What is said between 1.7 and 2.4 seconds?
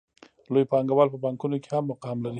هم مقام لري